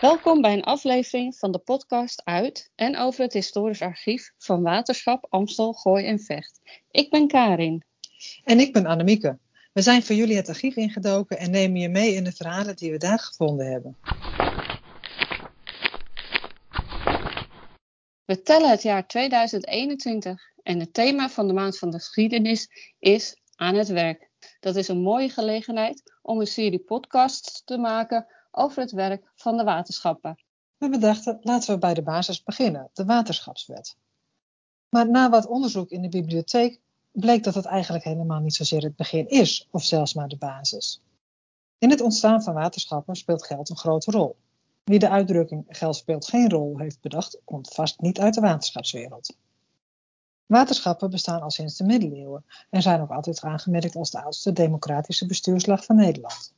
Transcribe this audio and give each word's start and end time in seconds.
Welkom 0.00 0.40
bij 0.40 0.52
een 0.52 0.64
aflevering 0.64 1.36
van 1.36 1.52
de 1.52 1.58
podcast 1.58 2.24
uit 2.24 2.70
en 2.74 2.96
over 2.96 3.22
het 3.22 3.32
historisch 3.32 3.82
archief 3.82 4.32
van 4.36 4.62
Waterschap 4.62 5.26
Amstel, 5.28 5.72
Gooi 5.72 6.04
en 6.04 6.18
Vecht. 6.18 6.60
Ik 6.90 7.10
ben 7.10 7.28
Karin. 7.28 7.84
En 8.44 8.60
ik 8.60 8.72
ben 8.72 8.86
Annemieke. 8.86 9.38
We 9.72 9.82
zijn 9.82 10.02
voor 10.02 10.14
jullie 10.14 10.36
het 10.36 10.48
archief 10.48 10.76
ingedoken 10.76 11.38
en 11.38 11.50
nemen 11.50 11.80
je 11.80 11.88
mee 11.88 12.14
in 12.14 12.24
de 12.24 12.32
verhalen 12.32 12.76
die 12.76 12.90
we 12.90 12.96
daar 12.96 13.18
gevonden 13.18 13.70
hebben. 13.70 13.96
We 18.24 18.42
tellen 18.42 18.70
het 18.70 18.82
jaar 18.82 19.06
2021 19.06 20.42
en 20.62 20.80
het 20.80 20.94
thema 20.94 21.28
van 21.28 21.46
de 21.46 21.52
maand 21.52 21.78
van 21.78 21.90
de 21.90 21.98
geschiedenis 21.98 22.68
is 22.98 23.36
aan 23.56 23.74
het 23.74 23.88
werk. 23.88 24.28
Dat 24.60 24.76
is 24.76 24.88
een 24.88 25.02
mooie 25.02 25.28
gelegenheid 25.28 26.02
om 26.22 26.40
een 26.40 26.46
serie 26.46 26.78
podcasts 26.78 27.62
te 27.64 27.78
maken 27.78 28.26
over 28.58 28.82
het 28.82 28.90
werk 28.90 29.30
van 29.34 29.56
de 29.56 29.64
waterschappen. 29.64 30.38
We 30.76 30.88
bedachten, 30.88 31.38
laten 31.40 31.74
we 31.74 31.78
bij 31.78 31.94
de 31.94 32.02
basis 32.02 32.42
beginnen, 32.42 32.90
de 32.92 33.04
waterschapswet. 33.04 33.96
Maar 34.88 35.10
na 35.10 35.30
wat 35.30 35.46
onderzoek 35.46 35.90
in 35.90 36.02
de 36.02 36.08
bibliotheek 36.08 36.80
bleek 37.12 37.44
dat 37.44 37.54
het 37.54 37.64
eigenlijk 37.64 38.04
helemaal 38.04 38.40
niet 38.40 38.54
zozeer 38.54 38.82
het 38.82 38.96
begin 38.96 39.28
is, 39.28 39.68
of 39.70 39.84
zelfs 39.84 40.14
maar 40.14 40.28
de 40.28 40.36
basis. 40.36 41.02
In 41.78 41.90
het 41.90 42.00
ontstaan 42.00 42.42
van 42.42 42.54
waterschappen 42.54 43.16
speelt 43.16 43.46
geld 43.46 43.70
een 43.70 43.76
grote 43.76 44.10
rol. 44.10 44.36
Wie 44.84 44.98
de 44.98 45.08
uitdrukking 45.08 45.64
geld 45.68 45.96
speelt 45.96 46.28
geen 46.28 46.50
rol 46.50 46.78
heeft 46.78 47.00
bedacht, 47.00 47.40
komt 47.44 47.68
vast 47.74 48.00
niet 48.00 48.20
uit 48.20 48.34
de 48.34 48.40
waterschapswereld. 48.40 49.36
Waterschappen 50.46 51.10
bestaan 51.10 51.42
al 51.42 51.50
sinds 51.50 51.76
de 51.76 51.84
middeleeuwen 51.84 52.44
en 52.70 52.82
zijn 52.82 53.00
ook 53.00 53.10
altijd 53.10 53.40
aangemerkt 53.40 53.96
als 53.96 54.10
de 54.10 54.22
oudste 54.22 54.52
democratische 54.52 55.26
bestuurslag 55.26 55.84
van 55.84 55.96
Nederland. 55.96 56.52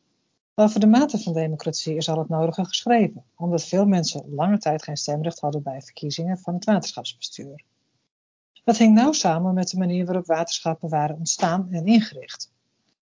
Over 0.61 0.81
de 0.81 0.87
mate 0.87 1.19
van 1.19 1.33
democratie 1.33 1.97
is 1.97 2.09
al 2.09 2.19
het 2.19 2.29
nodige 2.29 2.65
geschreven, 2.65 3.25
omdat 3.37 3.65
veel 3.65 3.87
mensen 3.87 4.35
lange 4.35 4.59
tijd 4.59 4.83
geen 4.83 4.97
stemrecht 4.97 5.41
hadden 5.41 5.63
bij 5.63 5.83
verkiezingen 5.83 6.39
van 6.39 6.55
het 6.55 6.65
waterschapsbestuur. 6.65 7.65
Dat 8.65 8.77
hing 8.77 8.95
nauw 8.95 9.13
samen 9.13 9.55
met 9.55 9.69
de 9.69 9.79
manier 9.79 10.05
waarop 10.05 10.27
waterschappen 10.27 10.89
waren 10.89 11.17
ontstaan 11.17 11.69
en 11.71 11.87
ingericht. 11.87 12.53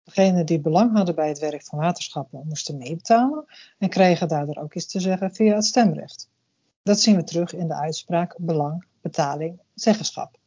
Degenen 0.04 0.46
die 0.46 0.60
belang 0.60 0.96
hadden 0.96 1.14
bij 1.14 1.28
het 1.28 1.38
werk 1.38 1.64
van 1.64 1.78
waterschappen 1.78 2.44
moesten 2.48 2.78
meebetalen 2.78 3.44
en 3.78 3.88
kregen 3.88 4.28
daardoor 4.28 4.56
ook 4.56 4.74
iets 4.74 4.86
te 4.86 5.00
zeggen 5.00 5.34
via 5.34 5.55
het 5.55 5.64
stemrecht. 5.64 6.28
Dat 6.82 7.00
zien 7.00 7.16
we 7.16 7.24
terug 7.24 7.55
in 7.55 7.68
de 7.68 7.74
uitspraak 7.74 8.36
belang, 8.38 8.84
betaling, 9.00 9.60
zeggenschap. 9.74 10.38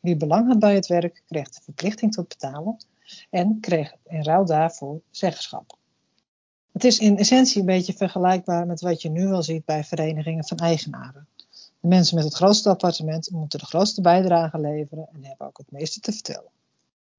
Wie 0.00 0.16
belang 0.16 0.48
had 0.48 0.58
bij 0.58 0.74
het 0.74 0.86
werk 0.86 1.22
kreeg 1.26 1.48
de 1.48 1.60
verplichting 1.62 2.12
tot 2.12 2.28
betalen 2.28 2.76
en 3.30 3.60
kreeg 3.60 3.94
in 4.04 4.22
ruil 4.22 4.44
daarvoor 4.44 5.00
zeggenschap. 5.10 5.77
Het 6.72 6.84
is 6.84 6.98
in 6.98 7.18
essentie 7.18 7.60
een 7.60 7.66
beetje 7.66 7.92
vergelijkbaar 7.92 8.66
met 8.66 8.80
wat 8.80 9.02
je 9.02 9.08
nu 9.08 9.28
wel 9.28 9.42
ziet 9.42 9.64
bij 9.64 9.84
verenigingen 9.84 10.44
van 10.44 10.56
eigenaren. 10.58 11.28
De 11.80 11.88
mensen 11.88 12.14
met 12.14 12.24
het 12.24 12.34
grootste 12.34 12.68
appartement 12.68 13.30
moeten 13.30 13.58
de 13.58 13.66
grootste 13.66 14.00
bijdrage 14.00 14.58
leveren 14.58 15.08
en 15.12 15.24
hebben 15.24 15.46
ook 15.46 15.58
het 15.58 15.70
meeste 15.70 16.00
te 16.00 16.12
vertellen. 16.12 16.50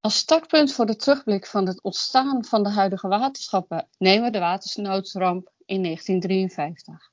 Als 0.00 0.16
startpunt 0.16 0.72
voor 0.72 0.86
de 0.86 0.96
terugblik 0.96 1.46
van 1.46 1.66
het 1.66 1.82
ontstaan 1.82 2.44
van 2.44 2.62
de 2.62 2.70
huidige 2.70 3.08
waterschappen 3.08 3.86
nemen 3.98 4.24
we 4.24 4.30
de 4.30 4.38
watersnoodramp 4.38 5.52
in 5.66 5.82
1953. 5.82 7.10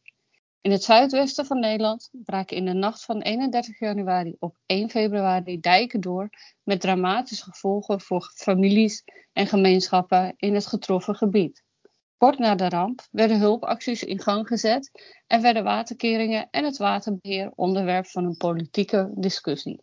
In 0.61 0.71
het 0.71 0.83
zuidwesten 0.83 1.45
van 1.45 1.59
Nederland 1.59 2.09
braken 2.11 2.57
in 2.57 2.65
de 2.65 2.73
nacht 2.73 3.03
van 3.05 3.21
31 3.21 3.79
januari 3.79 4.35
op 4.39 4.55
1 4.65 4.89
februari 4.89 5.59
dijken 5.59 6.01
door 6.01 6.29
met 6.63 6.81
dramatische 6.81 7.43
gevolgen 7.43 8.01
voor 8.01 8.31
families 8.35 9.03
en 9.33 9.47
gemeenschappen 9.47 10.33
in 10.37 10.53
het 10.53 10.65
getroffen 10.65 11.15
gebied. 11.15 11.63
Kort 12.17 12.39
na 12.39 12.55
de 12.55 12.69
ramp 12.69 13.07
werden 13.11 13.39
hulpacties 13.39 14.03
in 14.03 14.21
gang 14.21 14.47
gezet 14.47 14.91
en 15.27 15.41
werden 15.41 15.63
waterkeringen 15.63 16.47
en 16.51 16.65
het 16.65 16.77
waterbeheer 16.77 17.51
onderwerp 17.55 18.05
van 18.05 18.25
een 18.25 18.37
politieke 18.37 19.11
discussie. 19.15 19.81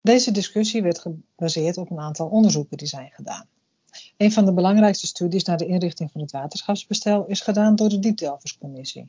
Deze 0.00 0.30
discussie 0.30 0.82
werd 0.82 0.98
gebaseerd 0.98 1.76
op 1.76 1.90
een 1.90 1.98
aantal 1.98 2.28
onderzoeken 2.28 2.76
die 2.76 2.88
zijn 2.88 3.10
gedaan. 3.10 3.48
Een 4.16 4.32
van 4.32 4.44
de 4.44 4.52
belangrijkste 4.52 5.06
studies 5.06 5.44
naar 5.44 5.56
de 5.56 5.66
inrichting 5.66 6.10
van 6.10 6.20
het 6.20 6.30
waterschapsbestel 6.30 7.26
is 7.26 7.40
gedaan 7.40 7.76
door 7.76 7.88
de 7.88 7.98
Diepdelverscommissie. 7.98 9.08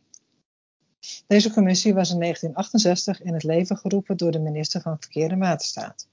Deze 1.28 1.52
commissie 1.52 1.94
was 1.94 2.12
in 2.12 2.20
1968 2.20 3.22
in 3.22 3.34
het 3.34 3.44
leven 3.44 3.78
geroepen 3.78 4.18
door 4.18 4.32
de 4.32 4.40
minister 4.40 4.82
van 4.82 4.98
Verkeer 5.00 5.32
en 5.32 5.40
Waterstaat. 5.40 6.08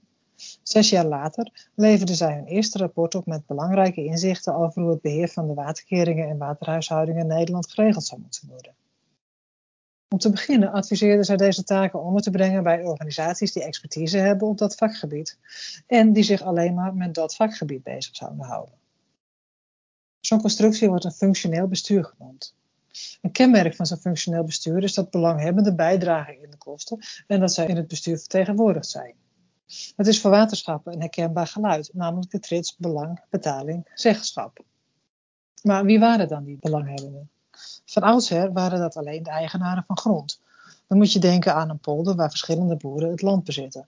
Zes 0.73 0.91
jaar 0.91 1.05
later 1.05 1.69
leverden 1.75 2.17
zij 2.17 2.35
hun 2.35 2.47
eerste 2.47 2.79
rapport 2.79 3.15
op 3.15 3.27
met 3.27 3.47
belangrijke 3.47 4.05
inzichten 4.05 4.55
over 4.55 4.83
hoe 4.83 4.91
het 4.91 5.01
beheer 5.01 5.29
van 5.29 5.47
de 5.47 5.55
waterkeringen 5.55 6.29
en 6.29 6.39
waterhuishoudingen 6.39 7.21
in 7.21 7.27
Nederland 7.27 7.71
geregeld 7.71 8.05
zou 8.05 8.21
moeten 8.21 8.49
worden. 8.49 8.75
Om 10.09 10.19
te 10.19 10.31
beginnen 10.31 10.73
adviseerden 10.73 11.25
zij 11.25 11.37
deze 11.37 11.65
taken 11.65 12.03
onder 12.03 12.23
te 12.23 12.31
brengen 12.31 12.63
bij 12.63 12.85
organisaties 12.85 13.53
die 13.53 13.65
expertise 13.65 14.19
hebben 14.19 14.49
op 14.49 14.59
dat 14.59 14.75
vakgebied 14.75 15.39
en 15.87 16.13
die 16.13 16.23
zich 16.23 16.43
alleen 16.43 16.75
maar 16.75 16.95
met 16.95 17.15
dat 17.15 17.35
vakgebied 17.35 17.83
bezig 17.83 18.17
zouden 18.17 18.45
houden. 18.45 18.75
Zo'n 20.21 20.41
constructie 20.41 20.89
wordt 20.89 21.05
een 21.05 21.13
functioneel 21.13 21.67
bestuur 21.67 22.05
genoemd. 22.05 22.55
Een 23.21 23.33
kenmerk 23.33 23.75
van 23.75 23.87
zo'n 23.87 23.99
functioneel 23.99 24.45
bestuur 24.45 24.83
is 24.83 24.95
dat 24.95 25.11
belanghebbenden 25.11 25.77
bijdragen 25.77 26.43
in 26.43 26.51
de 26.51 26.59
kosten 26.59 26.99
en 27.27 27.41
dat 27.41 27.53
zij 27.53 27.67
in 27.67 27.77
het 27.77 27.89
bestuur 27.89 28.19
vertegenwoordigd 28.19 28.87
zijn. 28.87 29.15
Het 29.97 30.07
is 30.07 30.21
voor 30.21 30.31
waterschappen 30.31 30.93
een 30.93 31.01
herkenbaar 31.01 31.47
geluid, 31.47 31.91
namelijk 31.93 32.31
de 32.31 32.41
trits 32.41 32.77
belang, 32.77 33.21
betaling, 33.31 33.91
zeggenschap. 33.95 34.59
Maar 35.63 35.85
wie 35.85 36.01
waren 36.01 36.29
dan 36.29 36.45
die 36.45 36.59
belanghebbenden? 36.61 37.31
Van 37.85 38.03
oudsher 38.03 38.53
waren 38.53 38.79
dat 38.79 38.97
alleen 38.97 39.23
de 39.23 39.31
eigenaren 39.31 39.85
van 39.87 39.99
grond. 39.99 40.41
Dan 40.87 40.99
moet 40.99 41.13
je 41.13 41.19
denken 41.19 41.55
aan 41.55 41.71
een 41.71 41.79
polder 41.79 42.15
waar 42.15 42.31
verschillende 42.31 42.77
boeren 42.77 43.11
het 43.11 43.23
land 43.23 43.45
bezitten. 43.45 43.87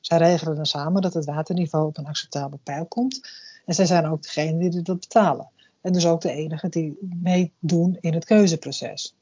Zij 0.00 0.18
regelen 0.18 0.56
dan 0.56 0.66
samen 0.66 1.02
dat 1.02 1.14
het 1.14 1.24
waterniveau 1.24 1.86
op 1.86 1.98
een 1.98 2.06
acceptabel 2.06 2.60
peil 2.62 2.86
komt 2.86 3.20
en 3.64 3.74
zij 3.74 3.86
zijn 3.86 4.06
ook 4.06 4.22
degene 4.22 4.70
die 4.70 4.82
dat 4.82 5.00
betalen. 5.00 5.50
En 5.80 5.92
dus 5.92 6.06
ook 6.06 6.20
de 6.20 6.32
enige 6.32 6.68
die 6.68 6.98
meedoen 7.22 7.96
in 8.00 8.14
het 8.14 8.24
keuzeproces. 8.24 9.14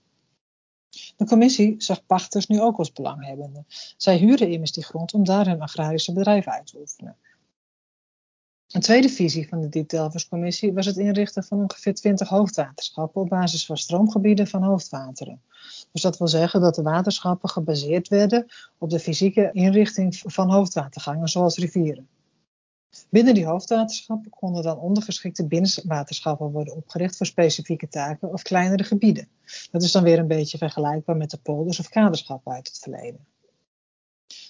De 1.16 1.24
commissie 1.24 1.74
zag 1.78 2.06
pachters 2.06 2.46
nu 2.46 2.60
ook 2.60 2.76
als 2.76 2.92
belanghebbenden. 2.92 3.66
Zij 3.96 4.16
huren 4.16 4.50
immers 4.50 4.72
die 4.72 4.84
grond 4.84 5.12
om 5.14 5.24
daar 5.24 5.46
hun 5.46 5.60
agrarische 5.60 6.12
bedrijf 6.12 6.46
uit 6.46 6.66
te 6.66 6.78
oefenen. 6.78 7.16
Een 8.70 8.80
tweede 8.80 9.08
visie 9.08 9.48
van 9.48 9.60
de 9.60 9.68
Diepdelverscommissie 9.68 10.72
was 10.72 10.86
het 10.86 10.96
inrichten 10.96 11.44
van 11.44 11.58
ongeveer 11.58 11.94
20 11.94 12.28
hoofdwaterschappen 12.28 13.20
op 13.20 13.28
basis 13.28 13.66
van 13.66 13.76
stroomgebieden 13.76 14.46
van 14.46 14.62
hoofdwateren. 14.62 15.42
Dus 15.92 16.02
dat 16.02 16.18
wil 16.18 16.28
zeggen 16.28 16.60
dat 16.60 16.74
de 16.74 16.82
waterschappen 16.82 17.48
gebaseerd 17.48 18.08
werden 18.08 18.46
op 18.78 18.90
de 18.90 18.98
fysieke 18.98 19.50
inrichting 19.52 20.22
van 20.24 20.50
hoofdwatergangen 20.50 21.28
zoals 21.28 21.56
rivieren. 21.56 22.08
Binnen 23.10 23.34
die 23.34 23.46
hoofdwaterschappen 23.46 24.30
konden 24.30 24.62
dan 24.62 24.78
ondergeschikte 24.78 25.46
binnenwaterschappen 25.46 26.50
worden 26.50 26.76
opgericht 26.76 27.16
voor 27.16 27.26
specifieke 27.26 27.88
taken 27.88 28.32
of 28.32 28.42
kleinere 28.42 28.84
gebieden. 28.84 29.28
Dat 29.70 29.82
is 29.82 29.92
dan 29.92 30.02
weer 30.02 30.18
een 30.18 30.26
beetje 30.26 30.58
vergelijkbaar 30.58 31.16
met 31.16 31.30
de 31.30 31.38
polders 31.38 31.78
of 31.78 31.88
kaderschappen 31.88 32.52
uit 32.52 32.68
het 32.68 32.78
verleden. 32.78 33.26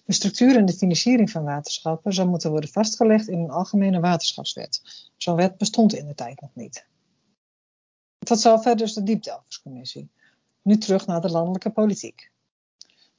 De 0.05 0.12
structuur 0.12 0.56
en 0.56 0.65
de 0.65 0.73
financiering 0.73 1.31
van 1.31 1.45
waterschappen 1.45 2.12
zou 2.12 2.28
moeten 2.28 2.51
worden 2.51 2.71
vastgelegd 2.71 3.28
in 3.28 3.39
een 3.39 3.51
algemene 3.51 4.01
waterschapswet. 4.01 4.83
Zo'n 5.17 5.37
wet 5.37 5.57
bestond 5.57 5.95
in 5.95 6.07
de 6.07 6.15
tijd 6.15 6.41
nog 6.41 6.55
niet. 6.55 6.87
Tot 8.19 8.41
zover 8.41 8.77
dus 8.77 8.95
de 8.95 9.03
Diepdelverscommissie. 9.03 10.11
Nu 10.62 10.78
terug 10.78 11.07
naar 11.07 11.21
de 11.21 11.31
landelijke 11.31 11.71
politiek. 11.71 12.31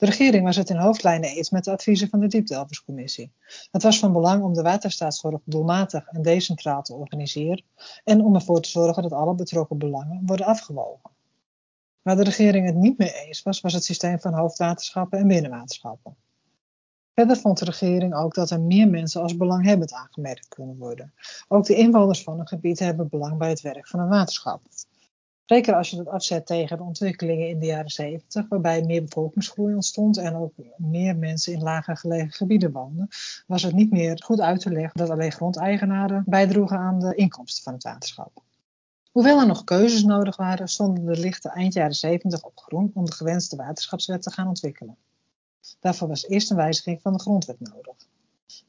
De 0.02 0.08
regering 0.08 0.44
was 0.44 0.56
het 0.56 0.70
in 0.70 0.78
hoofdlijnen 0.78 1.30
eens 1.30 1.50
met 1.50 1.64
de 1.64 1.72
adviezen 1.72 2.10
van 2.10 2.20
de 2.20 2.28
Diepdelverscommissie. 2.28 3.32
Het 3.72 3.84
was 3.84 4.00
van 4.00 4.14
belang 4.14 4.44
om 4.44 4.54
de 4.54 4.62
waterstaatszorg 4.62 5.42
doelmatig 5.44 6.08
en 6.08 6.22
decentraal 6.22 6.82
te 6.82 6.94
organiseren 6.94 7.64
en 8.04 8.22
om 8.22 8.36
ervoor 8.36 8.62
te 8.62 8.70
zorgen 8.70 9.04
dat 9.04 9.12
alle 9.12 9.36
betrokken 9.36 9.78
belangen 9.78 10.22
worden 10.26 10.46
afgewogen. 10.46 11.12
Waar 12.02 12.16
de 12.16 12.24
regering 12.24 12.66
het 12.66 12.76
niet 12.76 12.98
mee 12.98 13.14
eens 13.14 13.44
was, 13.44 13.62
was 13.62 13.74
het 13.74 13.84
systeem 13.84 14.20
van 14.20 14.34
hoofdwaterschappen 14.34 15.20
en 15.20 15.28
binnenwaterschappen. 15.28 16.16
Verder 17.14 17.38
vond 17.38 17.60
de 17.60 17.66
regering 17.66 18.16
ook 18.16 18.34
dat 18.34 18.50
er 18.50 18.62
meer 18.62 18.90
mensen 18.90 19.22
als 19.22 19.38
belanghebbend 19.38 19.94
aangemerkt 19.94 20.48
kunnen 20.48 20.78
worden. 20.78 21.14
Ook 21.48 21.66
de 21.66 21.76
inwoners 21.76 22.24
van 22.24 22.40
een 22.40 22.48
gebied 22.48 22.80
hebben 22.80 23.10
belang 23.10 23.38
bij 23.38 23.50
het 23.50 23.62
werk 23.62 23.88
van 23.88 24.00
een 24.00 24.10
waterschap. 24.10 24.62
Zeker 25.52 25.76
als 25.76 25.90
je 25.90 25.96
dat 25.96 26.08
afzet 26.08 26.46
tegen 26.46 26.78
de 26.78 26.84
ontwikkelingen 26.84 27.50
in 27.50 27.60
de 27.60 27.66
jaren 27.66 27.90
70, 27.90 28.46
waarbij 28.50 28.84
meer 28.84 29.04
bevolkingsgroei 29.04 29.74
ontstond 29.74 30.18
en 30.18 30.36
ook 30.36 30.54
meer 30.78 31.16
mensen 31.16 31.54
in 31.54 31.62
lager 31.62 31.98
gelegen 31.98 32.32
gebieden 32.32 32.72
woonden, 32.72 33.08
was 33.48 33.64
het 33.64 33.74
niet 33.74 33.92
meer 33.92 34.22
goed 34.24 34.40
uit 34.40 34.60
te 34.60 34.72
leggen 34.72 35.00
dat 35.00 35.10
alleen 35.10 35.32
grondeigenaren 35.32 36.24
bijdroegen 36.26 36.78
aan 36.78 37.00
de 37.00 37.16
inkomsten 37.16 37.64
van 37.64 37.74
het 37.74 37.84
waterschap. 37.84 38.44
Hoewel 39.12 39.40
er 39.40 39.48
nog 39.48 39.64
keuzes 39.64 40.04
nodig 40.04 40.36
waren, 40.36 40.68
stonden 40.68 41.06
de 41.06 41.20
lichten 41.20 41.52
eind 41.52 41.74
jaren 41.74 41.96
70 41.96 42.44
op 42.44 42.58
groen 42.58 42.92
om 42.94 43.06
de 43.06 43.14
gewenste 43.14 43.56
waterschapswet 43.56 44.22
te 44.22 44.32
gaan 44.32 44.48
ontwikkelen. 44.48 44.98
Daarvoor 45.80 46.08
was 46.08 46.28
eerst 46.28 46.50
een 46.50 46.58
wijziging 46.58 47.02
van 47.02 47.14
de 47.14 47.20
grondwet 47.20 47.60
nodig. 47.60 47.96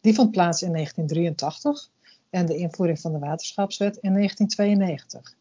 Die 0.01 0.15
vond 0.15 0.31
plaats 0.31 0.63
in 0.63 0.73
1983 0.73 1.91
en 2.31 2.47
de 2.47 2.57
invoering 2.57 3.01
van 3.01 3.13
de 3.13 3.19
waterschapswet 3.19 3.97
in 3.97 4.13
1992. 4.13 5.41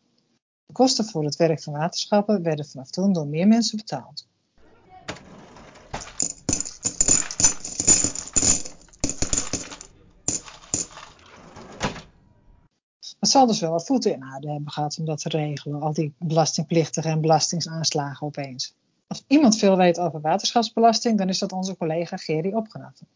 De 0.72 0.78
kosten 0.78 1.06
voor 1.06 1.24
het 1.24 1.36
werk 1.36 1.64
van 1.64 1.74
waterschappen 1.74 2.44
werden 2.44 2.66
vanaf 2.66 2.90
toen 2.90 3.14
door 3.14 3.28
meer 3.28 3.48
mensen 3.48 3.78
betaald. 3.78 4.28
Het 13.20 13.30
zal 13.30 13.48
dus 13.48 13.60
wel 13.60 13.72
wat 13.72 13.86
voeten 13.86 14.14
in 14.14 14.24
aarde 14.24 14.52
hebben 14.52 14.72
gehad 14.72 14.98
om 15.00 15.06
dat 15.06 15.22
te 15.22 15.30
regelen, 15.30 15.82
al 15.82 15.94
die 15.94 16.14
belastingplichtige 16.18 17.08
en 17.08 17.22
belastingsaanslagen 17.22 18.28
opeens. 18.28 18.76
Als 19.08 19.24
iemand 19.28 19.58
veel 19.58 19.78
weet 19.78 20.00
over 20.00 20.22
waterschapsbelasting, 20.22 21.18
dan 21.18 21.30
is 21.30 21.40
dat 21.40 21.52
onze 21.52 21.78
collega 21.78 22.18
Gerry 22.18 22.54
Opgenatten. 22.54 23.08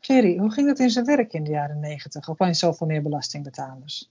Gerry, 0.00 0.38
hoe 0.38 0.50
ging 0.50 0.68
het 0.68 0.78
in 0.78 0.90
zijn 0.90 1.04
werk 1.04 1.32
in 1.32 1.44
de 1.44 1.50
jaren 1.50 1.80
negentig? 1.80 2.28
Opeens 2.28 2.58
zoveel 2.58 2.86
meer 2.86 3.02
belastingbetalers. 3.02 4.10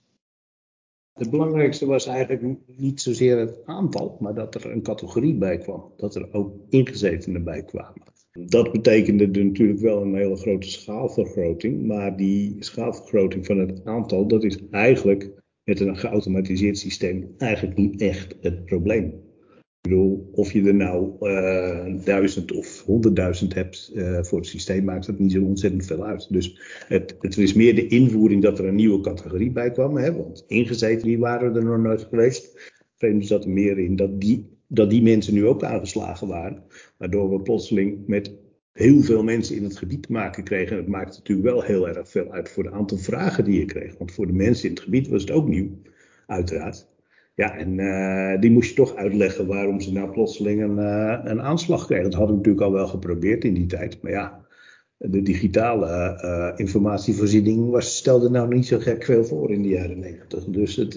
Het 1.22 1.30
belangrijkste 1.30 1.86
was 1.86 2.06
eigenlijk 2.06 2.56
niet 2.66 3.00
zozeer 3.00 3.38
het 3.38 3.60
aantal, 3.64 4.16
maar 4.20 4.34
dat 4.34 4.54
er 4.54 4.70
een 4.70 4.82
categorie 4.82 5.34
bij 5.34 5.58
kwam. 5.58 5.92
Dat 5.96 6.14
er 6.14 6.32
ook 6.32 6.54
ingezetenen 6.68 7.44
bij 7.44 7.62
kwamen. 7.62 8.02
Dat 8.32 8.72
betekende 8.72 9.26
natuurlijk 9.26 9.80
wel 9.80 10.02
een 10.02 10.14
hele 10.14 10.36
grote 10.36 10.70
schaalvergroting, 10.70 11.86
maar 11.86 12.16
die 12.16 12.56
schaalvergroting 12.58 13.46
van 13.46 13.58
het 13.58 13.84
aantal, 13.84 14.26
dat 14.26 14.44
is 14.44 14.58
eigenlijk 14.70 15.30
met 15.64 15.80
een 15.80 15.96
geautomatiseerd 15.96 16.78
systeem 16.78 17.34
eigenlijk 17.38 17.76
niet 17.76 18.00
echt 18.00 18.36
het 18.40 18.64
probleem. 18.64 19.31
Ik 19.82 19.90
bedoel, 19.90 20.28
of 20.32 20.52
je 20.52 20.62
er 20.62 20.74
nou 20.74 21.12
uh, 21.20 22.04
duizend 22.04 22.52
of 22.52 22.82
honderdduizend 22.84 23.54
hebt 23.54 23.92
uh, 23.94 24.22
voor 24.22 24.38
het 24.38 24.48
systeem, 24.48 24.84
maakt 24.84 25.06
het 25.06 25.18
niet 25.18 25.32
zo 25.32 25.42
ontzettend 25.42 25.86
veel 25.86 26.04
uit. 26.04 26.32
Dus 26.32 26.60
het, 26.88 27.16
het 27.20 27.38
is 27.38 27.52
meer 27.52 27.74
de 27.74 27.86
invoering 27.86 28.42
dat 28.42 28.58
er 28.58 28.66
een 28.66 28.74
nieuwe 28.74 29.00
categorie 29.00 29.50
bij 29.50 29.70
kwam. 29.70 29.96
Hè, 29.96 30.16
want 30.16 30.44
ingezeten 30.46 31.06
die 31.06 31.18
waren 31.18 31.56
er 31.56 31.64
nog 31.64 31.78
nooit 31.78 32.02
geweest. 32.02 32.72
Vreemd 32.96 33.26
zat 33.26 33.44
er 33.44 33.50
meer 33.50 33.78
in 33.78 33.96
dat 33.96 34.20
die, 34.20 34.58
dat 34.66 34.90
die 34.90 35.02
mensen 35.02 35.34
nu 35.34 35.46
ook 35.46 35.62
aangeslagen 35.62 36.28
waren. 36.28 36.62
Waardoor 36.98 37.30
we 37.30 37.42
plotseling 37.42 38.06
met 38.06 38.34
heel 38.72 39.02
veel 39.02 39.22
mensen 39.22 39.56
in 39.56 39.64
het 39.64 39.78
gebied 39.78 40.02
te 40.02 40.12
maken 40.12 40.44
kregen. 40.44 40.72
En 40.72 40.82
het 40.82 40.88
maakt 40.88 41.16
natuurlijk 41.16 41.48
wel 41.48 41.62
heel 41.62 41.88
erg 41.88 42.08
veel 42.08 42.32
uit 42.32 42.48
voor 42.48 42.64
het 42.64 42.72
aantal 42.72 42.98
vragen 42.98 43.44
die 43.44 43.58
je 43.58 43.64
kreeg. 43.64 43.98
Want 43.98 44.12
voor 44.12 44.26
de 44.26 44.32
mensen 44.32 44.68
in 44.68 44.74
het 44.74 44.84
gebied 44.84 45.08
was 45.08 45.20
het 45.20 45.30
ook 45.30 45.48
nieuw, 45.48 45.70
uiteraard. 46.26 46.90
Ja, 47.34 47.56
en 47.56 47.78
uh, 47.78 48.40
die 48.40 48.50
moest 48.50 48.68
je 48.68 48.74
toch 48.74 48.94
uitleggen 48.94 49.46
waarom 49.46 49.80
ze 49.80 49.92
nou 49.92 50.10
plotseling 50.10 50.62
een, 50.62 50.78
uh, 50.78 51.18
een 51.24 51.40
aanslag 51.40 51.86
kregen. 51.86 52.04
Dat 52.04 52.14
hadden 52.14 52.30
we 52.30 52.36
natuurlijk 52.36 52.66
al 52.66 52.72
wel 52.72 52.86
geprobeerd 52.86 53.44
in 53.44 53.54
die 53.54 53.66
tijd. 53.66 54.02
Maar 54.02 54.12
ja, 54.12 54.46
de 54.96 55.22
digitale 55.22 56.20
uh, 56.24 56.52
informatievoorziening 56.56 57.70
was, 57.70 57.96
stelde 57.96 58.30
nou 58.30 58.54
niet 58.54 58.66
zo 58.66 58.78
gek 58.78 59.04
veel 59.04 59.24
voor 59.24 59.52
in 59.52 59.62
de 59.62 59.68
jaren 59.68 59.98
negentig. 59.98 60.44
Dus 60.44 60.76
het, 60.76 60.94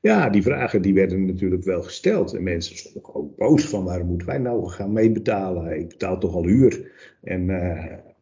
ja, 0.00 0.28
die 0.28 0.42
vragen 0.42 0.82
die 0.82 0.94
werden 0.94 1.26
natuurlijk 1.26 1.64
wel 1.64 1.82
gesteld. 1.82 2.34
En 2.34 2.42
mensen 2.42 2.76
zijn 2.76 3.04
ook 3.12 3.36
boos 3.36 3.64
van 3.64 3.84
waarom 3.84 4.06
moeten 4.06 4.26
wij 4.26 4.38
nou 4.38 4.68
gaan 4.68 4.92
meebetalen? 4.92 5.78
Ik 5.78 5.88
betaal 5.88 6.18
toch 6.18 6.34
al 6.34 6.46
huur. 6.46 6.92
En 7.22 7.46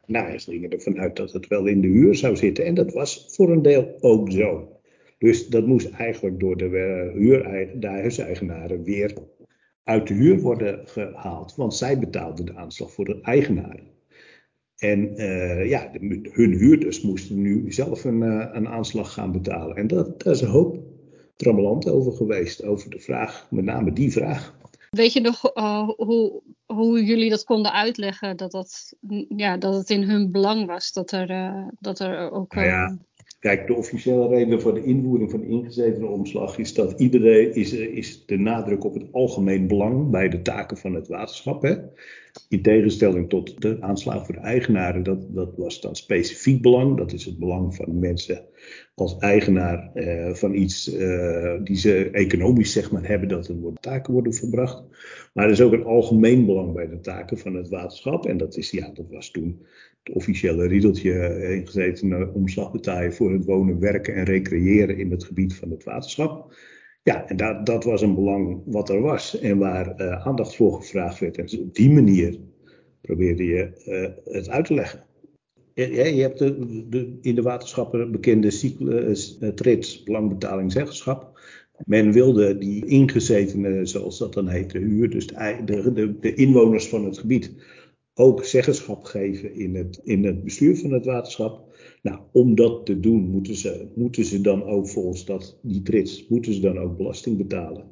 nou, 0.07 0.39
ze 0.39 0.51
gingen 0.51 0.71
ervan 0.71 1.01
uit 1.01 1.17
dat 1.17 1.33
het 1.33 1.47
wel 1.47 1.67
in 1.67 1.81
de 1.81 1.89
huur 1.89 2.15
zou 2.15 2.37
zitten. 2.37 2.65
En 2.65 2.75
dat 2.75 2.93
was 2.93 3.27
voor 3.31 3.51
een 3.51 3.63
deel 3.63 3.97
ook 4.01 4.31
zo. 4.31 4.72
Dus 5.23 5.49
dat 5.49 5.67
moest 5.67 5.91
eigenlijk 5.91 6.41
door 6.41 6.57
de, 6.57 6.65
uh, 6.65 7.19
huur, 7.21 7.71
de 7.81 7.87
huiseigenaren 7.87 8.83
weer 8.83 9.15
uit 9.85 10.09
de 10.09 10.15
huur 10.15 10.41
worden 10.41 10.81
gehaald. 10.85 11.55
Want 11.57 11.75
zij 11.75 11.99
betaalden 11.99 12.47
de 12.47 12.57
aanslag 12.57 12.93
voor 12.93 13.05
de 13.05 13.21
eigenaren. 13.21 13.91
En 14.77 15.21
uh, 15.21 15.69
ja, 15.69 15.89
de, 15.93 16.29
hun 16.33 16.53
huurders 16.53 17.03
moesten 17.03 17.41
nu 17.41 17.73
zelf 17.73 18.05
een, 18.05 18.21
uh, 18.21 18.49
een 18.53 18.69
aanslag 18.69 19.13
gaan 19.13 19.33
betalen. 19.33 19.77
En 19.77 19.87
dat, 19.87 20.23
daar 20.23 20.33
is 20.33 20.41
een 20.41 20.49
hoop 20.49 20.79
trammeland 21.37 21.89
over 21.89 22.13
geweest. 22.13 22.65
Over 22.65 22.91
de 22.91 23.01
vraag, 23.01 23.47
met 23.51 23.65
name 23.65 23.93
die 23.93 24.13
vraag. 24.13 24.57
Weet 24.91 25.13
je 25.13 25.21
nog 25.21 25.57
uh, 25.57 25.89
hoe, 25.89 26.43
hoe 26.67 27.05
jullie 27.05 27.31
dat 27.31 27.45
konden 27.45 27.73
uitleggen? 27.73 28.37
Dat, 28.37 28.51
dat, 28.51 28.95
ja, 29.37 29.57
dat 29.57 29.75
het 29.75 29.91
in 29.91 30.03
hun 30.03 30.31
belang 30.31 30.67
was 30.67 30.93
dat 30.93 31.13
er, 31.13 31.29
dat 31.79 31.99
er 31.99 32.31
ook. 32.31 32.55
Nou 32.55 32.67
ja, 32.67 32.99
Kijk, 33.43 33.67
de 33.67 33.75
officiële 33.75 34.29
reden 34.29 34.61
voor 34.61 34.75
de 34.75 34.85
invoering 34.85 35.31
van 35.31 35.41
de 35.41 36.07
omslag 36.07 36.59
is 36.59 36.75
dat 36.75 37.01
iedereen 37.01 37.55
is, 37.55 37.73
is 37.73 38.27
de 38.27 38.39
nadruk 38.39 38.85
op 38.85 38.95
het 38.95 39.13
algemeen 39.13 39.67
belang 39.67 40.11
bij 40.11 40.29
de 40.29 40.43
taken 40.43 40.77
van 40.77 40.95
het 40.95 41.09
waterschap. 41.09 41.63
Hè? 41.63 41.77
In 42.49 42.63
tegenstelling 42.63 43.29
tot 43.29 43.61
de 43.61 43.77
aanslag 43.81 44.27
voor 44.27 44.35
de 44.35 44.41
eigenaren, 44.41 45.03
dat, 45.03 45.35
dat 45.35 45.57
was 45.57 45.81
dan 45.81 45.97
specifiek 45.97 46.63
belang. 46.63 46.97
Dat 46.97 47.13
is 47.13 47.25
het 47.25 47.39
belang 47.39 47.75
van 47.75 47.99
mensen 47.99 48.45
als 48.95 49.19
eigenaar 49.19 49.91
eh, 49.95 50.35
van 50.35 50.55
iets 50.55 50.95
eh, 50.95 51.55
die 51.65 51.77
ze 51.77 52.11
economisch 52.11 52.73
zeg 52.73 52.91
maar, 52.91 53.07
hebben, 53.07 53.29
dat 53.29 53.49
er 53.49 53.57
taken 53.81 54.13
worden 54.13 54.35
verbracht. 54.35 54.85
Maar 55.33 55.45
er 55.45 55.51
is 55.51 55.61
ook 55.61 55.73
een 55.73 55.85
algemeen 55.85 56.47
belang 56.47 56.73
bij 56.73 56.89
de 56.89 57.01
taken 57.01 57.39
van 57.39 57.55
het 57.55 57.69
waterschap. 57.69 58.27
En 58.27 58.37
dat, 58.37 58.57
is, 58.57 58.71
ja, 58.71 58.91
dat 58.95 59.11
was 59.11 59.31
toen 59.31 59.67
het 60.03 60.15
officiële 60.15 60.67
riedeltje 60.67 61.13
eh, 61.13 61.55
ingezeten 61.55 62.35
omslag 62.35 62.73
betalen 62.73 63.15
voor 63.15 63.33
het 63.33 63.45
wonen, 63.45 63.81
werken 63.81 64.15
en 64.15 64.25
recreëren 64.25 64.99
in 64.99 65.11
het 65.11 65.25
gebied 65.25 65.55
van 65.55 65.71
het 65.71 65.85
waterschap. 65.85 66.55
Ja, 67.03 67.27
en 67.27 67.37
dat, 67.37 67.67
dat 67.67 67.85
was 67.85 68.03
een 68.03 68.15
belang 68.15 68.63
wat 68.67 68.89
er 68.89 69.01
was 69.01 69.39
en 69.41 69.59
waar 69.59 69.97
aandacht 70.25 70.57
voor 70.57 70.75
gevraagd 70.75 71.19
werd. 71.19 71.39
En 71.39 71.61
op 71.61 71.75
die 71.75 71.91
manier 71.91 72.39
probeerde 73.01 73.45
je 73.45 73.71
het 74.25 74.49
uit 74.49 74.65
te 74.65 74.75
leggen. 74.75 75.05
Je, 75.75 76.21
hebt 76.21 76.39
de, 76.39 76.87
de, 76.89 77.19
in 77.21 77.35
de 77.35 77.43
waterschappen 77.43 78.11
bekende 78.11 78.51
cyclus, 78.51 79.39
uh, 79.41 79.49
trits, 79.49 80.03
belangbetaling, 80.03 80.73
zeggenschap. 80.73 81.41
Men 81.87 82.13
wilde 82.13 82.59
die 82.59 82.87
ingezetenen, 82.87 83.89
zoals 83.89 84.19
dat 84.19 84.35
dan 84.35 84.49
heet, 84.49 84.71
de 84.71 84.79
huur, 84.79 85.11
dus 85.11 85.27
de, 85.27 85.91
de, 85.95 86.19
de 86.21 86.35
inwoners 86.35 86.89
van 86.89 87.05
het 87.05 87.19
gebied, 87.19 87.53
ook 88.15 88.45
zeggenschap 88.45 89.05
geven 89.05 89.55
in 89.55 89.75
het, 89.75 90.01
in 90.03 90.25
het 90.25 90.45
bestuur 90.45 90.77
van 90.77 90.93
het 90.93 91.05
waterschap. 91.05 91.75
Nou, 92.03 92.21
om 92.33 92.55
dat 92.55 92.87
te 92.87 93.01
doen 93.01 93.31
moeten 93.31 93.55
ze, 93.55 93.87
moeten 93.95 94.25
ze 94.25 94.41
dan 94.41 94.65
ook 94.65 94.89
volgens 94.89 95.25
dat, 95.25 95.59
die 95.63 95.83
trits, 95.83 96.29
moeten 96.29 96.55
ze 96.55 96.61
dan 96.61 96.79
ook 96.79 96.97
belasting 96.97 97.37
betalen. 97.37 97.85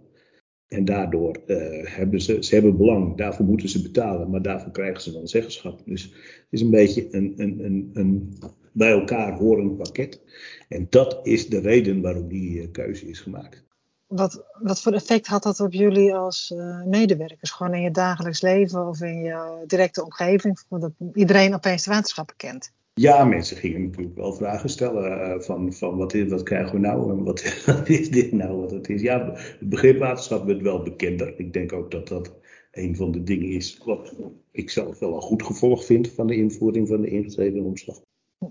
En 0.70 0.84
daardoor 0.84 1.36
uh, 1.46 1.56
hebben 1.86 2.20
ze, 2.20 2.42
ze 2.42 2.54
hebben 2.54 2.76
belang, 2.76 3.16
daarvoor 3.16 3.46
moeten 3.46 3.68
ze 3.68 3.82
betalen, 3.82 4.30
maar 4.30 4.42
daarvoor 4.42 4.72
krijgen 4.72 5.02
ze 5.02 5.12
dan 5.12 5.28
zeggenschap. 5.28 5.82
Dus 5.84 6.02
het 6.02 6.46
is 6.50 6.60
een 6.60 6.70
beetje 6.70 7.08
een, 7.10 7.34
een, 7.36 7.64
een, 7.64 7.90
een 7.92 8.38
bij 8.72 8.90
elkaar 8.90 9.32
horend 9.32 9.76
pakket. 9.76 10.20
En 10.68 10.86
dat 10.90 11.20
is 11.22 11.48
de 11.48 11.60
reden 11.60 12.00
waarom 12.00 12.28
die 12.28 12.62
uh, 12.62 12.70
keuze 12.72 13.08
is 13.08 13.20
gemaakt. 13.20 13.64
Wat, 14.06 14.44
wat 14.62 14.80
voor 14.80 14.92
effect 14.92 15.26
had 15.26 15.42
dat 15.42 15.60
op 15.60 15.72
jullie 15.72 16.14
als 16.14 16.52
uh, 16.56 16.84
medewerkers? 16.84 17.50
Gewoon 17.50 17.74
in 17.74 17.82
je 17.82 17.90
dagelijks 17.90 18.40
leven 18.40 18.88
of 18.88 19.00
in 19.00 19.22
je 19.22 19.64
directe 19.66 20.04
omgeving? 20.04 20.60
Dat 20.68 20.92
iedereen 21.14 21.54
opeens 21.54 21.84
de 21.84 21.90
waterschappen 21.90 22.36
kent. 22.36 22.72
Ja, 22.94 23.24
mensen 23.24 23.56
gingen 23.56 23.82
natuurlijk 23.82 24.16
wel 24.16 24.32
vragen 24.32 24.68
stellen 24.68 25.36
uh, 25.36 25.40
van, 25.40 25.72
van 25.72 25.96
wat, 25.96 26.14
is, 26.14 26.30
wat 26.30 26.42
krijgen 26.42 26.72
we 26.72 26.78
nou 26.78 27.10
en 27.10 27.24
wat, 27.24 27.42
wat, 27.66 27.88
is 27.88 28.10
dit 28.10 28.32
nou 28.32 28.60
wat 28.60 28.70
het 28.70 28.88
is. 28.88 29.02
Ja, 29.02 29.32
het 29.34 29.68
begrip 29.68 29.98
waterschap 29.98 30.46
werd 30.46 30.62
wel 30.62 30.82
bekender. 30.82 31.38
Ik 31.38 31.52
denk 31.52 31.72
ook 31.72 31.90
dat 31.90 32.08
dat 32.08 32.34
een 32.70 32.96
van 32.96 33.10
de 33.12 33.22
dingen 33.22 33.48
is 33.48 33.80
wat 33.84 34.14
ik 34.50 34.70
zelf 34.70 34.98
wel 34.98 35.14
een 35.14 35.22
goed 35.22 35.42
gevolg 35.42 35.84
vind 35.84 36.08
van 36.08 36.26
de 36.26 36.36
invoering 36.36 36.88
van 36.88 37.00
de 37.00 37.08
ingezeten 37.08 37.64
omslag. 37.64 38.00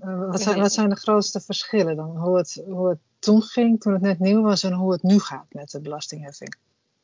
Uh, 0.04 0.30
wat, 0.30 0.42
zijn, 0.42 0.60
wat 0.60 0.74
zijn 0.74 0.90
de 0.90 0.96
grootste 0.96 1.42
verschillen 1.42 1.96
dan? 1.96 2.18
Hoe 2.18 2.38
het, 2.38 2.64
hoe 2.68 2.90
het 2.90 3.00
toen 3.20 3.42
ging, 3.42 3.82
toen 3.82 3.94
het 3.94 4.02
net 4.02 4.20
nieuw 4.20 4.42
was, 4.42 4.64
en 4.64 4.74
hoe 4.74 4.92
het 4.92 5.04
nu 5.04 5.20
gaat 5.20 5.46
met 5.50 5.72
de 5.72 5.82
belastingheffing? 5.82 6.56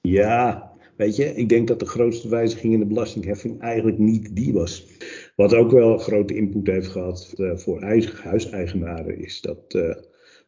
Ja, 0.02 0.72
weet 0.98 1.16
je, 1.16 1.36
ik 1.36 1.50
denk 1.50 1.68
dat 1.68 1.80
de 1.80 1.86
grootste 1.86 2.30
wijziging 2.30 2.74
in 2.74 2.80
de 2.80 2.86
belastingheffing 2.86 3.62
eigenlijk 3.62 3.98
niet 3.98 4.36
die 4.36 4.54
was. 4.54 4.88
Wat 5.36 5.54
ook 5.54 5.72
wel 5.72 5.94
een 5.94 6.00
grote 6.00 6.36
input 6.36 6.68
heeft 6.68 6.88
gehad 6.88 7.34
uh, 7.38 7.56
voor 7.56 7.82
huiseigenaren, 8.24 9.20
is 9.20 9.42
dat 9.42 9.74
uh, 9.76 9.96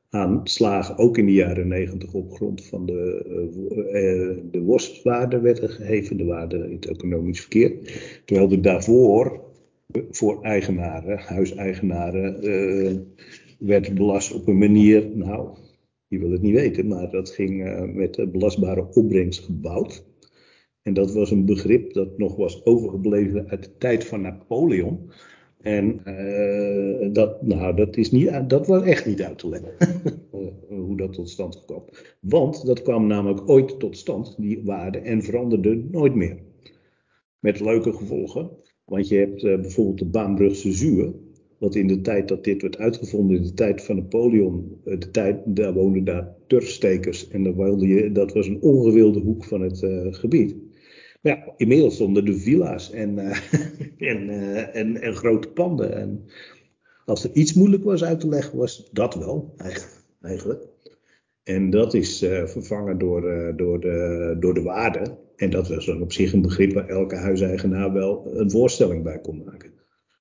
aanslagen 0.09 0.97
ook 0.97 1.17
in 1.17 1.25
de 1.25 1.33
jaren 1.33 1.67
negentig 1.67 2.13
op 2.13 2.31
grond 2.31 2.65
van 2.65 2.85
de, 2.85 3.25
uh, 3.91 4.51
de 4.51 4.61
worstwaarde 4.61 5.39
werden 5.39 5.69
geheven, 5.69 6.17
de 6.17 6.25
waarde 6.25 6.57
in 6.57 6.75
het 6.75 6.85
economisch 6.85 7.39
verkeer. 7.39 7.71
Terwijl 8.25 8.51
er 8.51 8.61
daarvoor 8.61 9.41
voor 10.09 10.41
eigenaren, 10.41 11.17
huiseigenaren, 11.17 12.41
werd 13.59 13.93
belast 13.93 14.33
op 14.33 14.47
een 14.47 14.57
manier, 14.57 15.09
nou, 15.13 15.57
je 16.07 16.19
wil 16.19 16.31
het 16.31 16.41
niet 16.41 16.53
weten, 16.53 16.87
maar 16.87 17.09
dat 17.09 17.29
ging 17.29 17.85
met 17.93 18.31
belastbare 18.31 18.87
opbrengst 18.93 19.43
gebouwd. 19.43 20.05
En 20.87 20.93
dat 20.93 21.13
was 21.13 21.31
een 21.31 21.45
begrip 21.45 21.93
dat 21.93 22.17
nog 22.17 22.35
was 22.35 22.65
overgebleven 22.65 23.49
uit 23.49 23.63
de 23.63 23.77
tijd 23.77 24.05
van 24.05 24.21
Napoleon. 24.21 25.09
En 25.61 26.01
uh, 26.05 27.13
dat, 27.13 27.41
nou, 27.41 27.75
dat, 27.75 27.97
is 27.97 28.11
niet, 28.11 28.49
dat 28.49 28.67
was 28.67 28.83
echt 28.83 29.05
niet 29.05 29.21
uit 29.21 29.37
te 29.37 29.49
leggen 29.49 29.71
hoe 30.85 30.97
dat 30.97 31.13
tot 31.13 31.29
stand 31.29 31.65
kwam. 31.65 31.83
Want 32.19 32.65
dat 32.65 32.81
kwam 32.81 33.07
namelijk 33.07 33.49
ooit 33.49 33.79
tot 33.79 33.97
stand, 33.97 34.35
die 34.37 34.61
waarde, 34.63 34.97
en 34.97 35.23
veranderde 35.23 35.83
nooit 35.91 36.15
meer. 36.15 36.37
Met 37.39 37.59
leuke 37.59 37.93
gevolgen. 37.93 38.49
Want 38.85 39.07
je 39.07 39.15
hebt 39.15 39.43
uh, 39.43 39.59
bijvoorbeeld 39.59 39.99
de 39.99 40.05
Baanbrugse 40.05 40.71
Zuur 40.71 41.13
Want 41.57 41.75
in 41.75 41.87
de 41.87 42.01
tijd 42.01 42.27
dat 42.27 42.43
dit 42.43 42.61
werd 42.61 42.77
uitgevonden, 42.77 43.35
in 43.35 43.43
de 43.43 43.53
tijd 43.53 43.83
van 43.83 43.95
Napoleon, 43.95 44.77
eh, 44.85 44.99
de 44.99 45.11
tijd, 45.11 45.37
daar 45.45 45.73
woonden 45.73 46.03
daar 46.03 46.35
turfstekers. 46.47 47.27
En 47.27 47.43
je, 47.87 48.11
dat 48.11 48.33
was 48.33 48.47
een 48.47 48.61
ongewilde 48.61 49.19
hoek 49.19 49.43
van 49.43 49.61
het 49.61 49.79
gebied. 50.11 50.55
Ja, 51.27 51.53
inmiddels 51.57 51.95
stonden 51.95 52.25
de 52.25 52.37
villa's 52.37 52.91
en, 52.91 53.17
en, 53.97 54.29
uh, 54.29 54.75
en, 54.75 55.01
en, 55.01 55.15
grote 55.15 55.47
panden. 55.47 55.95
En 55.95 56.25
als 57.05 57.23
er 57.23 57.29
iets 57.33 57.53
moeilijk 57.53 57.83
was 57.83 58.03
uit 58.03 58.19
te 58.19 58.27
leggen, 58.27 58.57
was 58.57 58.89
dat 58.91 59.15
wel, 59.15 59.55
eigenlijk. 60.21 60.65
En 61.43 61.69
dat 61.69 61.93
is 61.93 62.17
vervangen 62.45 62.97
door, 62.97 63.53
door, 63.55 63.79
de, 63.79 64.35
door 64.39 64.53
de 64.53 64.61
waarde. 64.61 65.17
En 65.35 65.49
dat 65.49 65.67
was 65.67 65.85
dan 65.85 66.01
op 66.01 66.11
zich 66.11 66.33
een 66.33 66.41
begrip 66.41 66.73
waar 66.73 66.87
elke 66.87 67.15
huiseigenaar 67.15 67.93
wel 67.93 68.31
een 68.33 68.51
voorstelling 68.51 69.03
bij 69.03 69.19
kon 69.19 69.43
maken. 69.45 69.71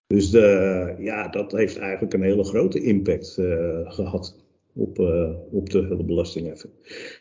Dus 0.06 0.30
de, 0.30 0.94
ja, 0.98 1.28
dat 1.28 1.52
heeft 1.52 1.78
eigenlijk 1.78 2.14
een 2.14 2.22
hele 2.22 2.44
grote 2.44 2.82
impact 2.82 3.32
gehad 3.84 4.45
op, 4.76 4.99
uh, 4.99 5.30
op 5.50 5.71
de 5.71 5.78
hele 5.78 6.04
belastingheffing. 6.04 6.73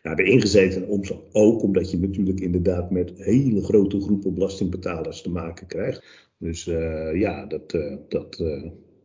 Nou, 0.04 0.16
de 0.16 0.24
ingezeten 0.24 0.88
omslag 0.88 1.20
ook, 1.32 1.64
omdat 1.64 1.92
je 1.92 2.00
natuurlijk 2.00 2.40
inderdaad 2.40 2.92
met 2.92 3.12
hele 3.16 3.64
grote 3.64 4.02
groepen 4.02 4.34
belastingbetalers 4.34 5.22
te 5.22 5.32
maken 5.32 5.68
krijgt. 5.68 6.04
Dus 6.38 6.68
uh, 6.68 7.20
ja, 7.20 7.46
dat, 7.46 7.72
dat, 8.08 8.44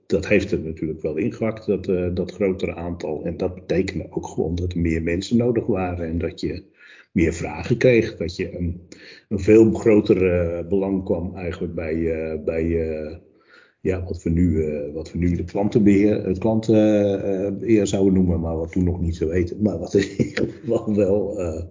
dat 0.07 0.29
heeft 0.29 0.53
er 0.53 0.61
natuurlijk 0.61 1.03
wel 1.03 1.17
ingehakt, 1.17 1.67
dat, 1.67 1.85
dat 2.17 2.33
grotere 2.33 2.75
aantal. 2.75 3.25
En 3.25 3.37
dat 3.37 3.55
betekende 3.55 4.07
ook 4.11 4.27
gewoon 4.27 4.55
dat 4.55 4.73
er 4.73 4.81
meer 4.81 5.03
mensen 5.03 5.37
nodig 5.37 5.67
waren 5.67 6.07
en 6.07 6.19
dat 6.19 6.41
je 6.41 6.65
meer 7.13 7.33
vragen 7.33 7.77
kreeg. 7.77 8.17
Dat 8.17 8.37
je 8.37 8.57
een, 8.57 8.81
een 9.29 9.41
veel 9.41 9.73
groter 9.73 10.67
belang 10.69 11.05
kwam 11.05 11.35
eigenlijk 11.35 11.75
bij, 11.75 12.43
bij 12.45 13.21
ja, 13.81 14.03
wat, 14.03 14.23
we 14.23 14.31
nu, 14.31 14.51
uh, 14.51 14.95
wat 14.95 15.13
we 15.13 15.19
nu 15.19 15.37
de 15.37 15.45
klantenbeheer, 15.45 16.27
het 16.27 16.39
klantenbeheer 16.39 17.87
zouden 17.87 18.13
noemen, 18.13 18.41
maar 18.41 18.57
wat 18.57 18.73
toen 18.73 18.85
nog 18.85 19.01
niet 19.01 19.17
zo 19.17 19.31
heette. 19.31 19.57
Maar 19.63 19.79
wat 19.79 19.95
in 19.95 20.27
ieder 20.27 20.49
geval 20.49 20.95
wel 20.95 21.41
uh, 21.41 21.63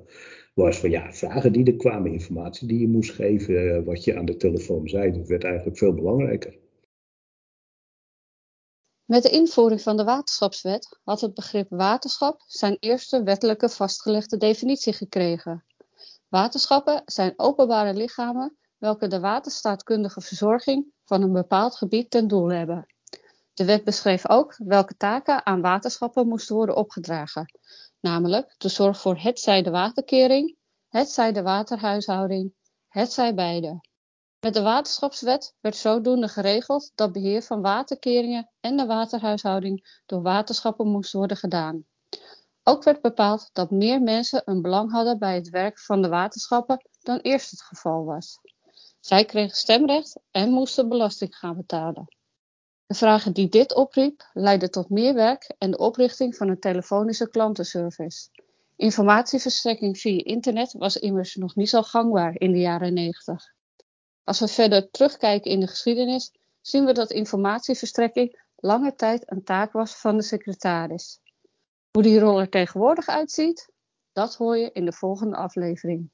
was 0.54 0.80
van 0.80 0.89
ja, 0.89 1.13
vragen 1.13 1.51
die 1.51 1.66
er 1.66 1.75
kwamen, 1.75 2.12
informatie 2.12 2.68
die 2.68 2.80
je 2.80 2.88
moest 2.88 3.12
geven, 3.12 3.54
uh, 3.54 3.86
wat 3.86 4.04
je 4.04 4.18
aan 4.18 4.25
de 4.25 4.36
telefoon 4.36 4.88
zei, 4.88 5.12
dat 5.12 5.28
werd 5.28 5.44
eigenlijk 5.44 5.78
veel 5.78 5.94
belangrijker. 5.94 6.58
Met 9.06 9.24
de 9.24 9.30
invoering 9.30 9.82
van 9.82 9.98
de 9.98 10.04
waterschapswet 10.04 11.00
had 11.04 11.22
het 11.22 11.34
begrip 11.34 11.70
waterschap 11.70 12.44
zijn 12.48 12.78
eerste 12.80 13.24
wettelijke 13.24 13.70
vastgelegde 13.70 14.38
definitie 14.38 14.94
gekregen. 14.94 15.66
Waterschappen 16.28 17.01
zijn 17.06 17.34
openbare 17.36 17.94
lichamen 17.94 18.58
welke 18.78 19.08
de 19.08 19.20
waterstaatkundige 19.20 20.22
verzorging 20.22 20.94
van 21.10 21.22
een 21.22 21.34
bepaald 21.34 21.75
gebied 21.75 22.10
ten 22.10 22.28
doel 22.28 22.51
hebben. 22.51 22.86
De 23.54 23.66
wet 23.66 23.84
beschreef 23.84 24.30
ook 24.30 24.56
welke 24.58 24.98
taken 24.98 25.46
aan 25.46 25.62
waterschappen 25.62 26.28
moesten 26.28 26.56
worden 26.56 26.75
opgedragen, 26.75 27.60
namelijk 28.00 28.56
de 28.58 28.70
zorg 28.70 29.01
voor 29.01 29.18
hetzij 29.18 29.62
de 29.62 29.70
waterkering, 29.70 30.58
hetzij 30.88 31.32
de 31.32 31.42
waterhuishouding, 31.42 32.54
hetzij 32.88 33.34
beide. 33.34 33.82
Met 34.39 34.54
de 34.54 34.62
waterschapswet 34.62 35.56
werd 35.60 35.75
zodoende 35.75 36.28
geregeld 36.28 36.92
dat 36.96 37.12
beheer 37.12 37.42
van 37.42 37.62
waterkeringen 37.62 38.51
en 38.60 38.78
de 38.78 38.86
waterhuishouding 38.86 40.01
door 40.06 40.22
waterschappen 40.22 40.88
moest 40.88 41.13
worden 41.13 41.38
gedaan. 41.38 41.86
Ook 42.63 42.84
werd 42.84 43.01
bepaald 43.01 43.50
dat 43.54 43.72
meer 43.72 44.01
mensen 44.01 44.42
een 44.46 44.62
belang 44.62 44.92
hadden 44.92 45.20
bij 45.20 45.36
het 45.36 45.50
werk 45.50 45.80
van 45.80 46.01
de 46.01 46.10
waterschappen 46.10 46.89
dan 47.00 47.18
eerst 47.18 47.51
het 47.51 47.62
geval 47.62 48.06
was. 48.06 48.39
Zij 49.00 49.25
kregen 49.25 49.58
stemrecht 49.58 50.20
en 50.32 50.50
moesten 50.50 50.89
belasting 50.89 51.36
gaan 51.36 51.56
betalen. 51.56 52.18
De 52.86 52.96
vragen 52.96 53.34
die 53.34 53.50
dit 53.50 53.75
opriep 53.75 54.29
leidden 54.34 54.72
tot 54.72 54.89
meer 54.89 55.13
werk 55.13 55.53
en 55.58 55.72
de 55.72 55.77
oprichting 55.77 56.36
van 56.36 56.50
een 56.50 56.60
telefonische 56.60 57.29
klantenservice. 57.29 58.29
Informatieverstrekking 58.75 59.98
via 59.98 60.24
internet 60.24 60.74
was 60.74 60.98
immers 60.98 61.36
nog 61.36 61.56
niet 61.56 61.70
zo 61.70 61.82
gangbaar 61.82 62.36
in 62.38 62.51
de 62.51 62.60
jaren 62.60 62.94
90. 62.94 63.53
Als 64.24 64.39
we 64.39 64.48
verder 64.48 64.89
terugkijken 64.89 65.51
in 65.51 65.60
de 65.60 65.68
geschiedenis, 65.68 66.32
zien 66.62 66.86
we 66.86 66.94
dat 66.94 67.12
informatieverstrekking 67.12 68.41
lange 68.56 68.96
tijd 68.96 69.32
een 69.32 69.44
taak 69.44 69.72
was 69.72 69.96
van 69.96 70.18
de 70.18 70.24
secretaris. 70.24 71.20
Hoe 71.91 72.03
die 72.03 72.20
rol 72.20 72.39
er 72.39 72.50
tegenwoordig 72.50 73.08
uitziet, 73.08 73.72
dat 74.12 74.36
hoor 74.36 74.58
je 74.58 74.72
in 74.72 74.86
de 74.86 74.94
volgende 74.94 75.36
aflevering. 75.36 76.12